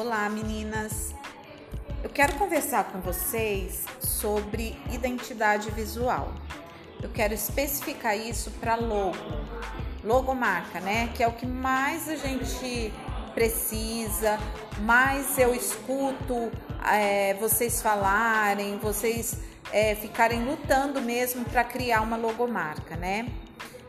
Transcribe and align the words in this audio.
Olá, 0.00 0.30
meninas. 0.30 1.14
Eu 2.02 2.08
quero 2.08 2.32
conversar 2.36 2.84
com 2.84 3.02
vocês 3.02 3.84
sobre 4.00 4.74
identidade 4.90 5.70
visual. 5.72 6.32
Eu 7.02 7.10
quero 7.10 7.34
especificar 7.34 8.16
isso 8.16 8.50
para 8.52 8.76
logo, 8.76 9.18
logomarca, 10.02 10.80
né? 10.80 11.10
Que 11.14 11.22
é 11.22 11.28
o 11.28 11.32
que 11.32 11.44
mais 11.44 12.08
a 12.08 12.16
gente 12.16 12.90
precisa, 13.34 14.38
mais 14.78 15.38
eu 15.38 15.54
escuto 15.54 16.50
é, 16.90 17.34
vocês 17.34 17.82
falarem, 17.82 18.78
vocês 18.78 19.36
é, 19.70 19.94
ficarem 19.96 20.42
lutando 20.46 21.02
mesmo 21.02 21.44
para 21.44 21.62
criar 21.62 22.00
uma 22.00 22.16
logomarca, 22.16 22.96
né? 22.96 23.28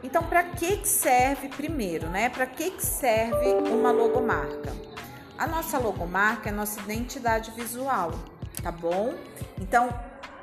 Então, 0.04 0.24
para 0.24 0.44
que 0.44 0.86
serve 0.86 1.48
primeiro, 1.48 2.10
né? 2.10 2.28
Para 2.28 2.48
que 2.48 2.84
serve 2.84 3.54
uma 3.72 3.94
logomarca? 3.94 4.91
A 5.42 5.48
nossa 5.48 5.80
logomarca 5.80 6.50
é 6.50 6.52
a 6.52 6.56
nossa 6.56 6.80
identidade 6.82 7.50
visual, 7.50 8.12
tá 8.62 8.72
bom? 8.72 9.16
Então, 9.60 9.90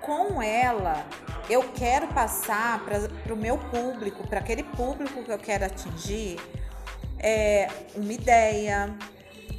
com 0.00 0.42
ela, 0.42 1.06
eu 1.48 1.62
quero 1.72 2.08
passar 2.08 2.80
para 2.80 3.32
o 3.32 3.36
meu 3.36 3.58
público, 3.58 4.26
para 4.26 4.40
aquele 4.40 4.64
público 4.64 5.22
que 5.22 5.30
eu 5.30 5.38
quero 5.38 5.66
atingir, 5.66 6.36
é, 7.16 7.68
uma 7.94 8.12
ideia, 8.12 8.92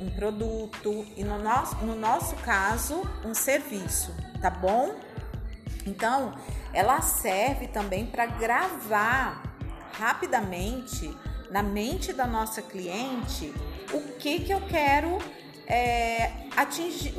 um 0.01 0.09
produto 0.09 1.07
e 1.15 1.23
no 1.23 1.39
nosso, 1.39 1.77
no 1.85 1.95
nosso 1.95 2.35
caso, 2.35 3.01
um 3.23 3.33
serviço, 3.33 4.13
tá 4.41 4.49
bom? 4.49 4.93
Então, 5.85 6.33
ela 6.73 6.99
serve 6.99 7.69
também 7.69 8.05
para 8.05 8.25
gravar 8.25 9.41
rapidamente 9.93 11.09
na 11.49 11.63
mente 11.63 12.13
da 12.13 12.27
nossa 12.27 12.61
cliente 12.61 13.53
o 13.93 14.01
que, 14.19 14.41
que 14.41 14.53
eu 14.53 14.61
quero 14.61 15.17
é, 15.65 16.31
atingir, 16.55 17.13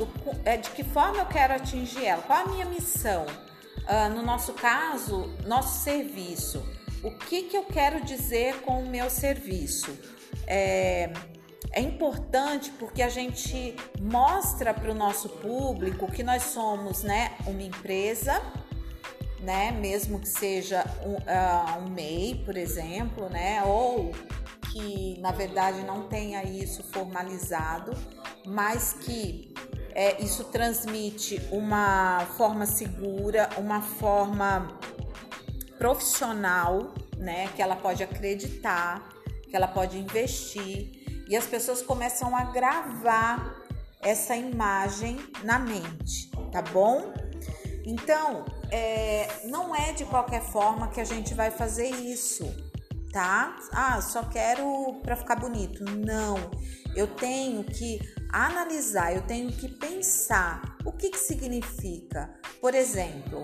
é, 0.45 0.57
de 0.57 0.69
que 0.71 0.83
forma 0.83 1.17
eu 1.17 1.25
quero 1.25 1.53
atingir 1.53 2.05
ela, 2.05 2.21
qual 2.21 2.39
a 2.39 2.49
minha 2.49 2.65
missão. 2.65 3.25
Uh, 3.81 4.13
no 4.13 4.21
nosso 4.21 4.53
caso, 4.53 5.33
nosso 5.45 5.83
serviço. 5.83 6.63
O 7.03 7.11
que, 7.11 7.43
que 7.43 7.57
eu 7.57 7.63
quero 7.63 8.05
dizer 8.05 8.61
com 8.61 8.83
o 8.83 8.87
meu 8.87 9.09
serviço? 9.09 9.97
É, 10.45 11.11
é 11.71 11.81
importante 11.81 12.71
porque 12.71 13.01
a 13.01 13.09
gente 13.09 13.75
mostra 13.99 14.73
para 14.73 14.91
o 14.91 14.93
nosso 14.93 15.29
público 15.29 16.11
que 16.11 16.21
nós 16.21 16.43
somos 16.43 17.01
né, 17.01 17.35
uma 17.47 17.63
empresa 17.63 18.41
né? 19.41 19.71
Mesmo 19.71 20.19
que 20.19 20.27
seja 20.27 20.85
um, 21.03 21.13
uh, 21.13 21.79
um 21.79 21.89
MEI, 21.89 22.41
por 22.45 22.55
exemplo, 22.55 23.29
né? 23.29 23.63
Ou 23.63 24.11
que 24.71 25.19
na 25.19 25.31
verdade 25.31 25.83
não 25.83 26.07
tenha 26.07 26.43
isso 26.43 26.83
formalizado, 26.83 27.91
mas 28.45 28.93
que 28.93 29.53
é, 29.93 30.21
isso 30.21 30.45
transmite 30.45 31.41
uma 31.51 32.25
forma 32.37 32.65
segura, 32.65 33.49
uma 33.57 33.81
forma 33.81 34.79
profissional, 35.77 36.93
né? 37.17 37.49
Que 37.55 37.61
ela 37.61 37.75
pode 37.75 38.03
acreditar, 38.03 39.09
que 39.49 39.55
ela 39.55 39.67
pode 39.67 39.97
investir 39.97 41.01
e 41.27 41.35
as 41.35 41.45
pessoas 41.45 41.81
começam 41.81 42.35
a 42.35 42.43
gravar 42.45 43.55
essa 44.01 44.35
imagem 44.35 45.17
na 45.43 45.59
mente, 45.59 46.29
tá 46.51 46.61
bom? 46.61 47.13
Então, 47.85 48.45
é, 48.71 49.27
não 49.45 49.75
é 49.75 49.91
de 49.91 50.05
qualquer 50.05 50.41
forma 50.41 50.87
que 50.87 51.01
a 51.01 51.03
gente 51.03 51.33
vai 51.33 51.51
fazer 51.51 51.89
isso, 51.89 52.45
tá? 53.11 53.57
Ah, 53.71 54.01
só 54.01 54.23
quero 54.23 55.01
para 55.03 55.15
ficar 55.15 55.35
bonito. 55.35 55.83
Não, 55.83 56.37
eu 56.95 57.07
tenho 57.07 57.63
que 57.63 57.99
analisar, 58.31 59.13
eu 59.13 59.21
tenho 59.23 59.51
que 59.51 59.67
pensar 59.67 60.77
o 60.85 60.91
que, 60.91 61.09
que 61.09 61.19
significa. 61.19 62.33
Por 62.61 62.73
exemplo, 62.73 63.41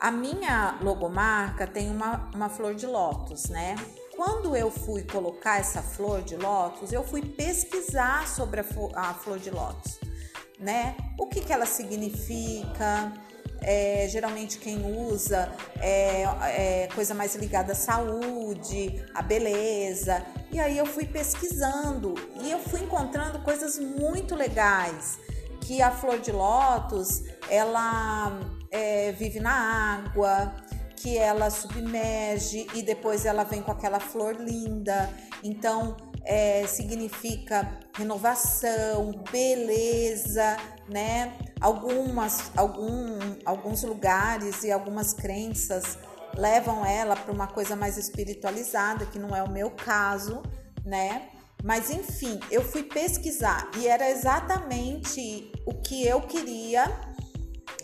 a 0.00 0.10
minha 0.10 0.78
logomarca 0.80 1.66
tem 1.66 1.90
uma, 1.90 2.30
uma 2.34 2.48
flor 2.48 2.74
de 2.74 2.86
lótus, 2.86 3.48
né? 3.48 3.74
Quando 4.14 4.56
eu 4.56 4.70
fui 4.70 5.02
colocar 5.04 5.58
essa 5.58 5.82
flor 5.82 6.22
de 6.22 6.36
lótus, 6.36 6.92
eu 6.92 7.04
fui 7.04 7.22
pesquisar 7.22 8.26
sobre 8.26 8.60
a, 8.60 8.64
a 8.96 9.14
flor 9.14 9.38
de 9.38 9.50
lótus, 9.50 9.98
né? 10.58 10.96
O 11.18 11.26
que, 11.26 11.40
que 11.40 11.52
ela 11.52 11.66
significa, 11.66 13.12
é, 13.60 14.06
geralmente 14.08 14.58
quem 14.58 14.84
usa 14.84 15.52
é, 15.80 16.22
é, 16.22 16.88
coisa 16.94 17.14
mais 17.14 17.34
ligada 17.34 17.72
à 17.72 17.74
saúde, 17.74 19.04
à 19.14 19.22
beleza. 19.22 20.24
E 20.50 20.58
aí 20.58 20.78
eu 20.78 20.86
fui 20.86 21.04
pesquisando 21.06 22.14
e 22.40 22.50
eu 22.50 22.58
fui 22.58 22.80
encontrando 22.80 23.40
coisas 23.40 23.78
muito 23.78 24.34
legais. 24.34 25.18
Que 25.60 25.82
a 25.82 25.90
flor 25.90 26.18
de 26.18 26.32
lótus 26.32 27.24
ela 27.50 28.40
é, 28.70 29.12
vive 29.12 29.38
na 29.40 30.00
água, 30.04 30.54
que 30.96 31.18
ela 31.18 31.50
submerge 31.50 32.66
e 32.74 32.82
depois 32.82 33.26
ela 33.26 33.44
vem 33.44 33.62
com 33.62 33.70
aquela 33.70 34.00
flor 34.00 34.36
linda. 34.36 35.10
Então 35.42 35.96
é, 36.24 36.66
significa 36.66 37.78
renovação, 37.94 39.12
beleza, 39.30 40.56
né? 40.88 41.32
Algumas, 41.60 42.50
algum, 42.56 43.18
alguns 43.44 43.82
lugares 43.82 44.62
e 44.62 44.70
algumas 44.70 45.12
crenças 45.12 45.98
levam 46.36 46.84
ela 46.86 47.16
para 47.16 47.32
uma 47.32 47.46
coisa 47.48 47.74
mais 47.74 47.96
espiritualizada, 47.96 49.06
que 49.06 49.18
não 49.18 49.34
é 49.34 49.42
o 49.42 49.50
meu 49.50 49.70
caso, 49.70 50.42
né? 50.84 51.30
Mas 51.64 51.90
enfim, 51.90 52.38
eu 52.50 52.62
fui 52.62 52.84
pesquisar 52.84 53.68
e 53.76 53.88
era 53.88 54.08
exatamente 54.08 55.50
o 55.66 55.74
que 55.74 56.06
eu 56.06 56.20
queria 56.20 56.84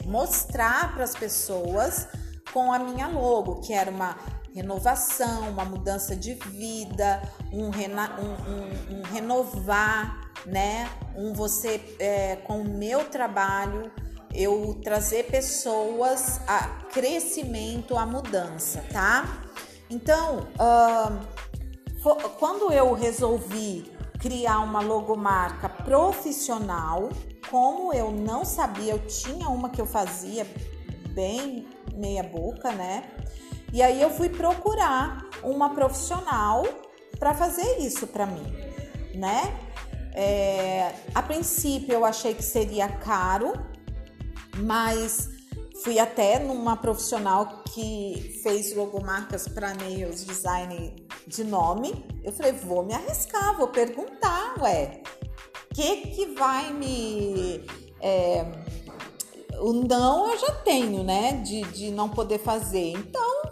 mostrar 0.05 0.95
para 0.95 1.03
as 1.03 1.15
pessoas 1.15 2.07
com 2.53 2.73
a 2.73 2.79
minha 2.79 3.09
logo, 3.09 3.61
que 3.61 3.73
era 3.73 3.91
uma 3.91 4.17
renovação, 4.55 5.49
uma 5.49 5.65
mudança 5.65 6.15
de 6.15 6.35
vida, 6.35 7.21
um, 7.53 7.71
rena, 7.71 8.17
um, 8.21 8.97
um, 8.97 8.99
um 8.99 9.03
renovar, 9.03 10.24
né? 10.47 10.89
Um 11.17 11.33
você 11.33 11.81
é, 11.99 12.37
com 12.37 12.61
o 12.61 12.69
meu 12.69 13.05
trabalho 13.05 13.91
eu 14.35 14.81
trazer 14.83 15.25
pessoas 15.25 16.41
a 16.49 16.67
crescimento, 16.93 17.97
a 17.97 18.05
mudança, 18.05 18.85
tá? 18.93 19.43
Então, 19.89 20.49
uh, 20.59 22.29
quando 22.39 22.73
eu 22.73 22.93
resolvi 22.93 23.93
criar 24.19 24.59
uma 24.61 24.81
logomarca 24.81 25.69
profissional, 25.69 27.11
como 27.49 27.93
eu 27.93 28.11
não 28.11 28.45
sabia, 28.45 28.95
eu 28.95 29.07
tinha 29.07 29.49
uma 29.49 29.69
que 29.69 29.81
eu 29.81 29.87
fazia 29.87 30.47
bem 31.11 31.69
meia 31.95 32.25
boca, 32.25 32.73
né? 32.73 33.05
E 33.73 33.83
aí 33.83 34.03
eu 34.03 34.11
fui 34.11 34.29
procurar 34.29 35.29
uma 35.43 35.71
profissional 35.75 36.65
para 37.19 37.35
fazer 37.35 37.79
isso 37.79 38.07
para 38.07 38.27
mim, 38.27 38.53
né? 39.15 39.64
É, 40.15 40.95
a 41.15 41.23
princípio 41.23 41.93
eu 41.93 42.05
achei 42.05 42.35
que 42.35 42.43
seria 42.43 42.89
caro, 42.89 43.53
mas 44.59 45.29
fui 45.83 45.99
até 45.99 46.39
numa 46.39 46.77
profissional 46.77 47.65
que 47.75 48.41
fez 48.43 48.75
logomarcas 48.75 49.49
para 49.49 49.75
nails 49.75 50.25
design 50.25 50.95
de 51.27 51.43
nome. 51.43 52.07
Eu 52.23 52.33
falei, 52.33 52.53
vou 52.53 52.85
me 52.85 52.95
arriscar, 52.95 53.57
vou 53.57 53.69
perguntar, 53.69 54.55
ué, 54.61 55.03
que 55.75 55.97
que 56.09 56.27
vai 56.27 56.73
me 56.73 57.67
é, 58.01 58.47
o 59.61 59.73
não 59.73 60.31
eu 60.31 60.39
já 60.39 60.53
tenho, 60.57 61.03
né? 61.03 61.33
De, 61.45 61.63
de 61.63 61.91
não 61.91 62.09
poder 62.09 62.39
fazer. 62.39 62.93
Então, 62.93 63.43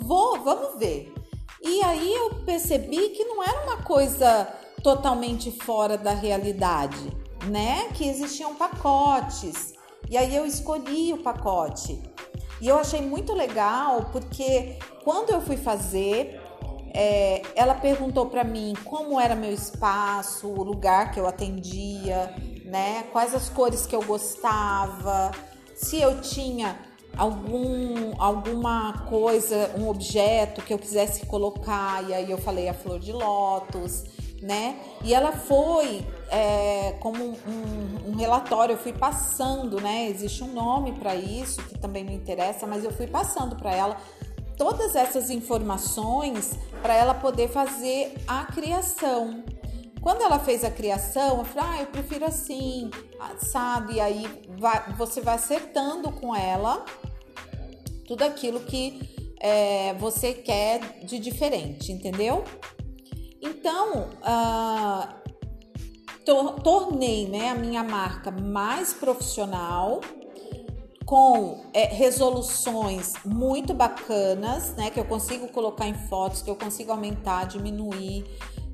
vou, 0.00 0.40
vamos 0.40 0.78
ver. 0.78 1.12
E 1.60 1.82
aí 1.82 2.12
eu 2.14 2.30
percebi 2.44 3.10
que 3.10 3.24
não 3.24 3.42
era 3.42 3.62
uma 3.64 3.82
coisa 3.82 4.48
totalmente 4.82 5.50
fora 5.50 5.96
da 5.96 6.12
realidade, 6.12 6.98
né? 7.46 7.88
Que 7.94 8.08
existiam 8.08 8.54
pacotes. 8.54 9.74
E 10.10 10.16
aí 10.16 10.34
eu 10.34 10.44
escolhi 10.44 11.12
o 11.12 11.18
pacote. 11.18 12.02
E 12.60 12.68
eu 12.68 12.78
achei 12.78 13.00
muito 13.00 13.32
legal 13.32 14.08
porque 14.12 14.78
quando 15.02 15.30
eu 15.30 15.40
fui 15.40 15.56
fazer, 15.56 16.40
é, 16.94 17.42
ela 17.54 17.74
perguntou 17.74 18.26
para 18.26 18.44
mim 18.44 18.74
como 18.84 19.18
era 19.18 19.34
meu 19.34 19.52
espaço, 19.52 20.46
o 20.46 20.62
lugar 20.62 21.10
que 21.10 21.18
eu 21.18 21.26
atendia, 21.26 22.34
né? 22.64 23.04
Quais 23.12 23.34
as 23.34 23.48
cores 23.48 23.86
que 23.86 23.96
eu 23.96 24.02
gostava, 24.02 25.30
se 25.74 26.00
eu 26.00 26.20
tinha 26.20 26.78
algum 27.16 28.14
alguma 28.18 29.06
coisa, 29.08 29.70
um 29.78 29.88
objeto 29.88 30.62
que 30.62 30.72
eu 30.72 30.78
quisesse 30.78 31.26
colocar, 31.26 32.08
e 32.08 32.14
aí 32.14 32.30
eu 32.30 32.38
falei 32.38 32.68
a 32.68 32.74
flor 32.74 32.98
de 32.98 33.12
lótus, 33.12 34.04
né? 34.42 34.76
E 35.04 35.14
ela 35.14 35.30
foi 35.30 36.04
é, 36.28 36.96
como 37.00 37.22
um, 37.24 38.10
um, 38.10 38.16
relatório, 38.16 38.72
eu 38.72 38.78
fui 38.78 38.92
passando, 38.92 39.80
né? 39.80 40.08
Existe 40.08 40.42
um 40.42 40.52
nome 40.52 40.92
para 40.92 41.14
isso 41.14 41.62
que 41.62 41.78
também 41.78 42.02
me 42.02 42.12
interessa, 42.12 42.66
mas 42.66 42.82
eu 42.82 42.90
fui 42.90 43.06
passando 43.06 43.54
para 43.54 43.72
ela 43.72 43.96
todas 44.58 44.96
essas 44.96 45.30
informações 45.30 46.58
para 46.82 46.94
ela 46.94 47.14
poder 47.14 47.48
fazer 47.48 48.14
a 48.26 48.44
criação. 48.46 49.44
Quando 50.00 50.22
ela 50.22 50.40
fez 50.40 50.64
a 50.64 50.70
criação, 50.70 51.38
eu 51.38 51.44
falei, 51.44 51.70
ah, 51.70 51.80
eu 51.82 51.86
prefiro 51.86 52.24
assim, 52.24 52.90
sabe? 53.38 53.94
E 53.94 54.00
aí 54.00 54.42
vai, 54.58 54.92
você 54.96 55.20
vai 55.20 55.36
acertando 55.36 56.10
com 56.10 56.34
ela 56.34 56.84
tudo 58.08 58.22
aquilo 58.22 58.58
que 58.60 59.34
é, 59.38 59.94
você 59.94 60.34
quer 60.34 60.80
de 61.04 61.20
diferente, 61.20 61.92
entendeu? 61.92 62.44
Então, 63.42 64.08
uh, 64.22 65.08
tornei 66.62 67.26
né, 67.26 67.50
a 67.50 67.54
minha 67.54 67.82
marca 67.82 68.30
mais 68.30 68.92
profissional, 68.92 70.00
com 71.04 71.64
é, 71.74 71.86
resoluções 71.86 73.12
muito 73.24 73.74
bacanas, 73.74 74.74
né? 74.76 74.88
Que 74.90 74.98
eu 74.98 75.04
consigo 75.04 75.48
colocar 75.48 75.86
em 75.86 75.94
fotos, 76.08 76.40
que 76.40 76.48
eu 76.48 76.56
consigo 76.56 76.90
aumentar, 76.90 77.44
diminuir, 77.44 78.24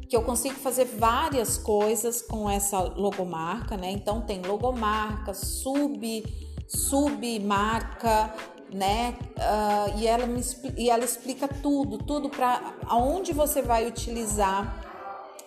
que 0.09 0.17
eu 0.17 0.23
consigo 0.23 0.55
fazer 0.55 0.85
várias 0.85 1.59
coisas 1.59 2.23
com 2.23 2.49
essa 2.49 2.79
logomarca, 2.81 3.77
né? 3.77 3.91
Então 3.91 4.21
tem 4.21 4.41
logomarca, 4.43 5.35
sub, 5.35 6.25
submarca, 6.69 8.33
né? 8.71 9.17
Uh, 9.37 9.99
e, 9.99 10.07
ela 10.07 10.27
me, 10.27 10.43
e 10.77 10.91
ela 10.91 11.05
explica 11.05 11.49
tudo, 11.49 11.99
tudo 11.99 12.29
para 12.29 12.75
aonde 12.87 13.33
você 13.33 13.63
vai 13.63 13.87
utilizar 13.87 14.85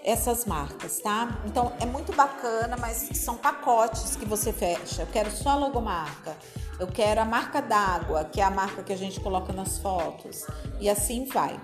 essas 0.03 0.45
marcas, 0.45 0.99
tá? 0.99 1.41
Então 1.45 1.73
é 1.79 1.85
muito 1.85 2.13
bacana, 2.13 2.75
mas 2.77 3.09
são 3.13 3.37
pacotes 3.37 4.15
que 4.15 4.25
você 4.25 4.51
fecha. 4.51 5.03
Eu 5.03 5.07
quero 5.07 5.31
só 5.31 5.51
a 5.51 5.55
logomarca. 5.55 6.35
Eu 6.79 6.87
quero 6.87 7.21
a 7.21 7.25
marca 7.25 7.61
d'água, 7.61 8.25
que 8.25 8.41
é 8.41 8.43
a 8.43 8.49
marca 8.49 8.81
que 8.81 8.91
a 8.91 8.97
gente 8.97 9.19
coloca 9.19 9.53
nas 9.53 9.77
fotos. 9.77 10.45
E 10.79 10.89
assim 10.89 11.25
vai. 11.25 11.59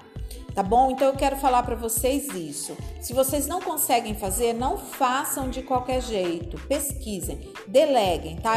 Tá 0.54 0.64
bom? 0.64 0.92
Então 0.92 1.08
eu 1.08 1.16
quero 1.16 1.36
falar 1.38 1.64
para 1.64 1.76
vocês 1.76 2.28
isso. 2.34 2.76
Se 3.00 3.14
vocês 3.14 3.48
não 3.48 3.62
conseguem 3.62 4.16
fazer, 4.16 4.54
não 4.54 4.78
façam 4.78 5.50
de 5.50 5.62
qualquer 5.62 6.02
jeito. 6.02 6.60
Pesquisem, 6.68 7.54
deleguem, 7.68 8.38
tá? 8.38 8.56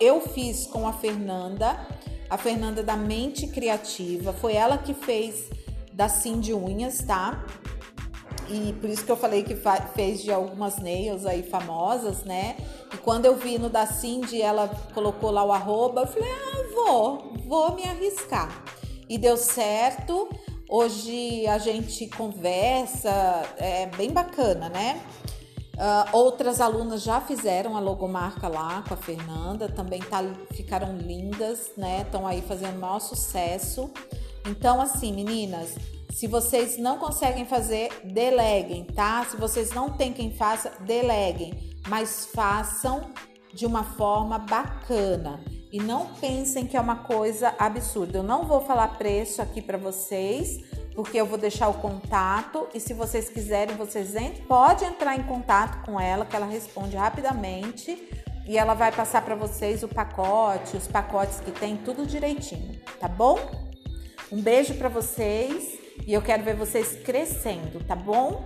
Eu 0.00 0.20
fiz 0.20 0.66
com 0.66 0.88
a 0.88 0.92
Fernanda, 0.92 1.86
a 2.28 2.36
Fernanda 2.36 2.82
da 2.82 2.96
Mente 2.96 3.46
Criativa, 3.46 4.32
foi 4.32 4.54
ela 4.54 4.78
que 4.78 4.94
fez 4.94 5.48
da 5.92 6.08
Sim 6.08 6.40
de 6.40 6.52
Unhas, 6.52 6.98
tá? 6.98 7.44
E 8.48 8.72
por 8.74 8.88
isso 8.88 9.04
que 9.04 9.10
eu 9.10 9.16
falei 9.16 9.42
que 9.42 9.56
fez 9.94 10.22
de 10.22 10.32
algumas 10.32 10.78
nails 10.78 11.26
aí 11.26 11.42
famosas, 11.42 12.22
né? 12.24 12.56
E 12.92 12.96
quando 12.98 13.24
eu 13.24 13.36
vi 13.36 13.58
no 13.58 13.68
da 13.68 13.86
Cindy, 13.86 14.40
ela 14.40 14.68
colocou 14.94 15.30
lá 15.30 15.44
o 15.44 15.52
arroba, 15.52 16.02
eu 16.02 16.06
falei, 16.06 16.30
ah, 16.30 16.74
vou, 16.74 17.32
vou 17.46 17.74
me 17.74 17.82
arriscar. 17.82 18.64
E 19.08 19.18
deu 19.18 19.36
certo. 19.36 20.28
Hoje 20.68 21.46
a 21.46 21.58
gente 21.58 22.06
conversa, 22.08 23.10
é 23.56 23.86
bem 23.96 24.10
bacana, 24.10 24.68
né? 24.68 25.00
Uh, 25.76 26.16
outras 26.16 26.58
alunas 26.58 27.02
já 27.02 27.20
fizeram 27.20 27.76
a 27.76 27.80
logomarca 27.80 28.48
lá 28.48 28.82
com 28.88 28.94
a 28.94 28.96
Fernanda, 28.96 29.68
também 29.68 30.00
tá, 30.00 30.22
ficaram 30.52 30.96
lindas, 30.96 31.70
né? 31.76 32.00
Estão 32.00 32.26
aí 32.26 32.40
fazendo 32.40 32.78
maior 32.78 32.98
sucesso. 32.98 33.90
Então, 34.48 34.80
assim, 34.80 35.12
meninas, 35.12 35.74
se 36.10 36.26
vocês 36.26 36.78
não 36.78 36.96
conseguem 36.96 37.44
fazer, 37.44 37.90
deleguem, 38.04 38.84
tá? 38.84 39.26
Se 39.26 39.36
vocês 39.36 39.70
não 39.72 39.90
têm 39.90 40.14
quem 40.14 40.34
faça, 40.34 40.72
deleguem, 40.80 41.74
mas 41.88 42.26
façam 42.32 43.10
de 43.52 43.66
uma 43.66 43.84
forma 43.84 44.38
bacana 44.38 45.38
e 45.70 45.78
não 45.78 46.06
pensem 46.14 46.66
que 46.66 46.74
é 46.74 46.80
uma 46.80 46.96
coisa 46.96 47.54
absurda. 47.58 48.18
Eu 48.18 48.22
não 48.22 48.46
vou 48.46 48.62
falar 48.62 48.96
preço 48.96 49.42
aqui 49.42 49.60
para 49.60 49.76
vocês, 49.76 50.58
porque 50.96 51.20
eu 51.20 51.26
vou 51.26 51.36
deixar 51.36 51.68
o 51.68 51.74
contato 51.74 52.66
e 52.74 52.80
se 52.80 52.94
vocês 52.94 53.28
quiserem, 53.28 53.76
vocês 53.76 54.14
podem 54.48 54.88
entrar 54.88 55.14
em 55.14 55.22
contato 55.24 55.84
com 55.84 56.00
ela, 56.00 56.24
que 56.24 56.34
ela 56.34 56.46
responde 56.46 56.96
rapidamente 56.96 58.08
e 58.48 58.56
ela 58.56 58.72
vai 58.72 58.90
passar 58.90 59.22
para 59.22 59.34
vocês 59.34 59.82
o 59.82 59.88
pacote, 59.88 60.74
os 60.74 60.88
pacotes 60.88 61.38
que 61.40 61.50
tem 61.50 61.76
tudo 61.76 62.06
direitinho, 62.06 62.80
tá 62.98 63.06
bom? 63.06 63.38
Um 64.32 64.40
beijo 64.40 64.74
para 64.74 64.88
vocês 64.88 65.78
e 66.06 66.14
eu 66.14 66.22
quero 66.22 66.42
ver 66.42 66.56
vocês 66.56 66.96
crescendo, 67.04 67.84
tá 67.84 67.94
bom? 67.94 68.42